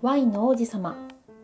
[0.00, 0.96] ワインの王子様。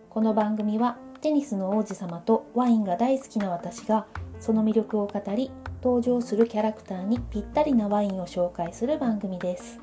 [0.08, 4.06] この番組はテニスの王子様とワインが大好きな私が
[4.40, 5.50] その魅力を語り
[5.82, 9.78] 登場するキャラクターにぴったりなワインを紹介する番組です。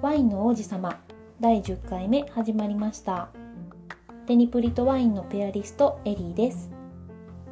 [0.00, 0.98] ワインの王子様
[1.38, 3.28] 第10回目始まりました。
[4.26, 6.71] テニプリとワインのペアリストエリーです。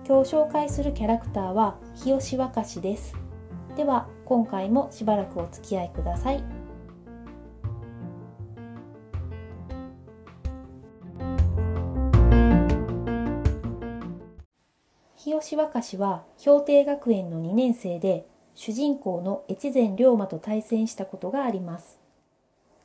[0.06, 3.14] 今日紹介するキャラクターは日吉若しです。
[3.76, 6.42] では今回もしばらくお付き合いください。
[15.16, 22.00] 日吉若氏は氷定学園の2年生で主人公の越前龍馬と対戦したことがあります。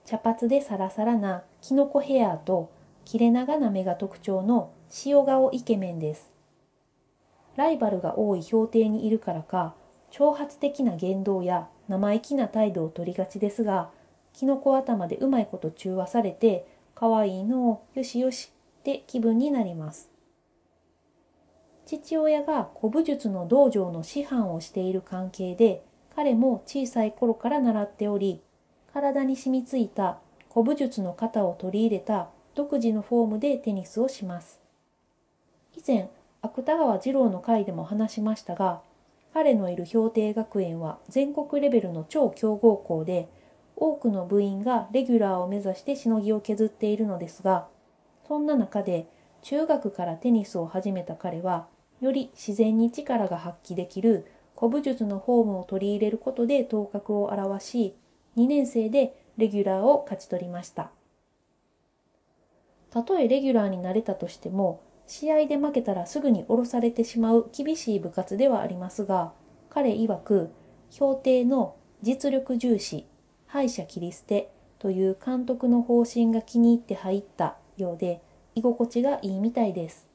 [0.06, 2.70] 茶髪でサラサラなキノコヘアと
[3.04, 4.72] 切れ長な目が特徴の
[5.06, 6.35] 塩顔イケメンです。
[7.56, 9.76] ライバルが多い氷定にいるからか
[10.12, 13.90] 挑発的な言動や生意気な態度を取りがちですが
[14.34, 20.10] キノコ頭でうまいこと中和されて可愛いのをよしよしって気分になります。
[21.86, 25.84] 父親が古武術の道場の師範をしている関係で
[26.16, 28.42] 彼も小さい頃から習っており
[28.92, 30.18] 体に染みついた
[30.52, 34.60] 古武術の型を取り入れた独自のフォームでテニスをします。
[35.76, 36.10] 以前
[36.46, 38.82] 芥川二郎の回でも話しましたが
[39.34, 43.28] 彼のいる氷定学園は全国レベルの超強豪校で
[43.76, 47.68] 多くの部員がレギュラーを目指してしのぎを削っているのですが
[48.28, 49.08] そんな中で
[49.42, 51.68] 中学からテニスを始めた彼は
[52.02, 54.26] より自然に力が発揮できる
[54.58, 57.96] 古武術のフォームを取り入れることで頭角を現し、
[58.38, 60.92] 2年生でレギュラーを勝ち取りました。
[62.90, 69.34] たとえレギュラーになれたとしても、試合で負けたらすぐに降ろされてしまう厳しい部活ではありますが、
[69.70, 70.52] 彼曰く、
[70.90, 73.06] 評定の実力重視、
[73.48, 78.22] 敗者切り捨てという監督の方針が気に入って入ったようで、
[78.56, 80.08] 居心地がいいみたいです。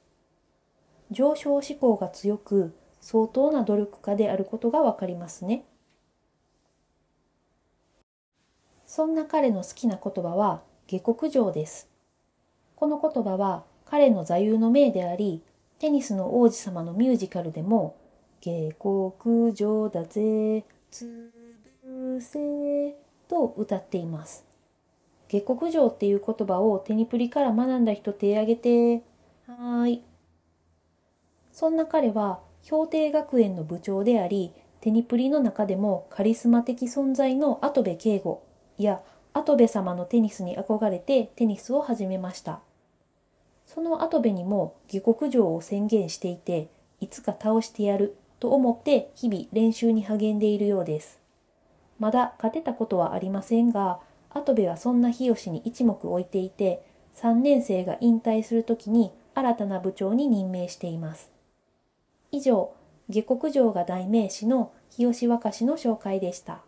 [1.11, 5.65] 上昇志向が強く相当な努力家であることがわかりますね。
[8.87, 11.89] そんな彼の好きな言葉は下克上です。
[12.75, 15.43] この言葉は彼の座右の銘であり、
[15.81, 17.97] テニスの王子様のミュージカルでも、
[18.41, 21.33] 下克上だぜ、つ
[21.85, 22.95] ぶせ
[23.29, 24.47] と歌っています。
[25.27, 29.03] 下克上っていう言葉をテニプリから学んだ人手挙げて、
[29.49, 30.03] はーい。
[31.51, 38.45] そんな彼は氷定学園の部長であり、テニプリの中でもカリスマ的存在の跡部敬吾
[38.79, 39.03] や
[39.33, 42.61] 跡部様のテニスに憧れてテニスを始めました。
[43.73, 46.69] その跡部にも下克上を宣言していて、
[47.01, 51.21] いつか倒してやると思って日々練習に励んでいるようです。
[52.01, 56.83] まだ勝てたことはありませんが、跡部はそんな日吉に一目置いていて、
[57.15, 61.31] 3年生が引退するときに新たな部長に任命しています。
[62.33, 62.73] 以上、
[63.09, 66.63] 下克上が代名詞の日吉若氏の紹介でした。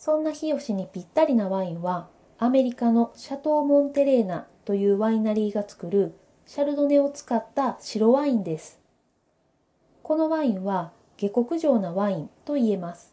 [0.00, 6.14] そんな日吉にぴったりなワインは、アメリカのシャトー・モンテレーナというワイナリーが作る
[6.46, 8.80] シャルドネを使った白ワインです。
[10.02, 13.12] このワインは下克上なワインと言えます。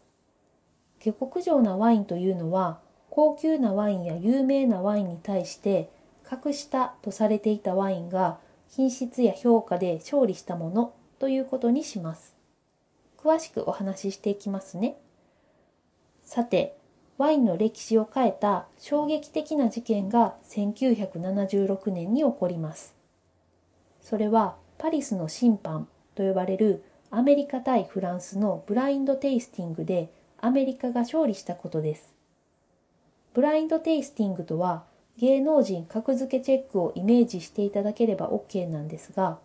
[1.01, 5.91] 下克上なワインというのは、高級なワインや有名なワインに対して
[6.23, 8.37] 格下とされていたワインが
[8.69, 12.33] 品質や評価で勝利したものということにします。
[13.17, 14.95] 詳しくお話ししていきますね。
[16.27, 16.75] さて、
[17.17, 22.93] ワインの歴史を変えた衝撃的な事件が1976年に起こります。
[24.01, 30.11] それはパリスの審判と呼ばれるアメリカ対フランスのブラインドテイスティングで
[30.41, 32.13] アメリカが勝利したことです。
[33.33, 34.83] ブラインドテイスティングとは
[35.17, 39.39] 芸能人格付けチェックをイメージしていただければ OK なんですが、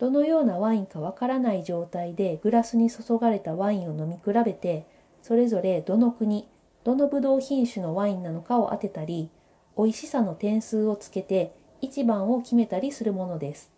[0.00, 4.95] どのようなワインかわからない状態でグラスに注がれたワインを飲み比べて、
[5.26, 6.48] それぞれどの国、
[6.84, 9.28] どのブドウ品種のワインなのかを当てたり、
[9.76, 13.72] 美味しさの点数をつけて一番を決めたりするものです。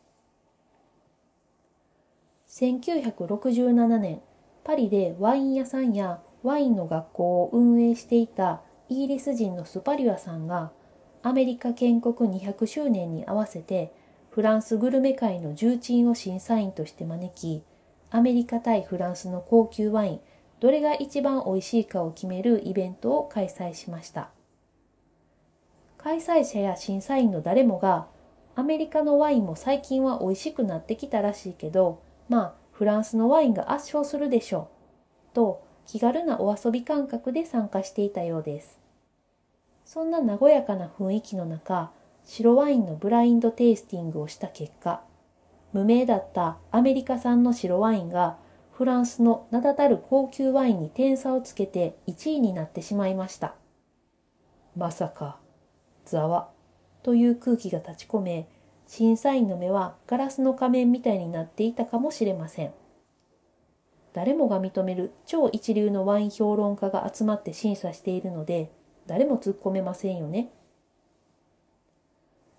[2.51, 4.21] 1967年、
[4.63, 8.61] パリでワイン屋さんやワインの学校を運営していた
[8.91, 10.73] イギリス人のスパリュアさんが
[11.23, 13.95] アメリカ建国200周年に合わせて
[14.29, 17.63] フランスグルメ界の重鎮を審査員として招き
[18.11, 20.21] アメリカ対フランスの高級ワイン
[20.61, 24.31] どれが一番美味しいかを決めるイベントを開催しました
[25.99, 28.07] 開催者や審査員の誰もが
[28.59, 34.69] アメリカのワインも最近は美味しくなってきたらしいけど、まあフランスのワインが圧勝するでしょ
[35.33, 35.35] う。
[35.35, 38.81] と気軽なお遊び感覚で参加していたようです。
[39.85, 41.93] そんな和やかな雰囲気の中、
[42.25, 45.05] 白ワインのブラインドテイスティングをした結果、
[45.73, 48.39] 無名だったアメリカ産の白ワインが
[48.79, 53.57] フランスの名だたる高級ワインに点差をつけて1位になってしまいました。
[54.77, 55.41] まさか、
[56.05, 56.51] ざわ、
[57.03, 58.49] という空気が立ち込め、
[58.87, 62.73] 審査員の目はガラスの仮面みたいになっていたかもしれません。
[64.13, 68.71] 誰もが認める超一流のワイン評論家が集まって審査しているので、
[69.09, 70.53] 誰も突っ込めませんよね。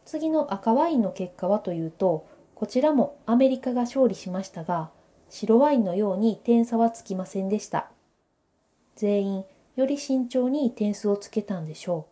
[0.03, 4.91] 次の赤ワインの結果はというと、こちらもアメリカが勝利しましたが、
[5.29, 7.89] 白ワインのように点差はつきませんでした。
[8.95, 9.45] 全員、
[9.75, 12.11] より慎重に点数をつけたんでしょう。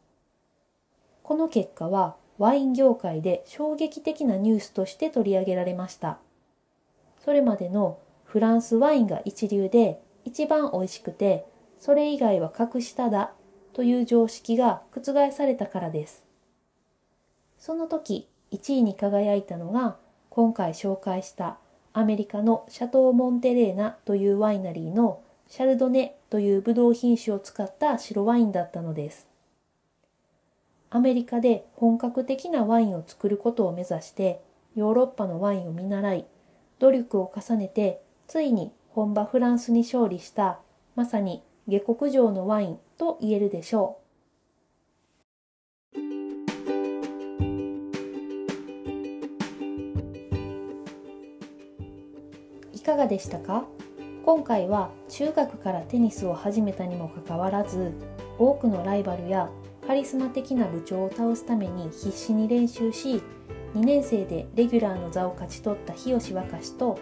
[1.23, 6.19] この結果は、ワイン業界で衝撃的なニュースとして取り上げられました。
[7.25, 11.45] それまでのフランスワインが一流で一番美味しくて、
[11.79, 13.33] それ以外は格下だ
[13.73, 16.25] という常識が覆されたからです。
[17.57, 19.97] その時、1位に輝いたのが、
[20.29, 21.57] 今回紹介した
[21.97, 29.27] アメリカのシャトー・モンテレーナというワイナリーのシャルドネというブドウ品種を使った白ワインだったのです。
[30.91, 34.43] アメリカで本格的なワインを作ることを目指して
[34.75, 36.25] ヨーロッパのワインを見習い
[36.77, 40.59] 努力を重ねてついに本場フランスに勝利した
[40.95, 44.06] まさに下克上のワインと言えるでしょう。
[52.77, 53.65] いかがでしたか？
[54.23, 57.91] 今回は中学からテニスを始めたにもかかわらず
[58.37, 59.49] 多くのライバルや
[59.87, 63.23] カリスマ的な部長を倒すために必死に練習し
[63.73, 66.99] 2年生でレギュラーの座を勝ち取った日吉若しと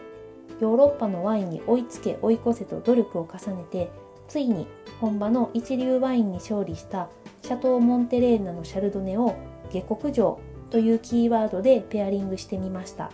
[0.62, 3.92] ヨーロッパのワインに追いつけ追い越せと努力を重ねて
[4.30, 4.68] ついに
[5.01, 7.10] 本場の一流ワインに勝利した
[7.42, 9.36] シャトー・モンテレーナのシャルドネを
[9.74, 10.39] 下克上
[10.69, 13.12] というキーワードでペアリングしてみました。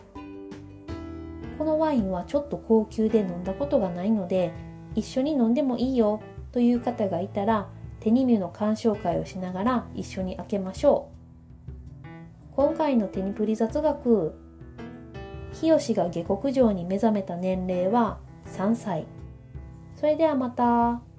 [1.61, 4.51] このワインはちょっと高級で飲んだことがないので
[4.95, 6.19] 一緒に飲んでもいいよ
[6.51, 7.69] という方がいたら
[7.99, 11.11] 手にミュの鑑賞会をしながら一緒に開けましょ
[12.03, 12.07] う
[12.55, 14.33] 今回のテニプリ雑学
[15.53, 18.17] 日吉が下克上に目覚めた年齢は
[18.47, 19.05] 3歳
[19.95, 21.10] それではまた。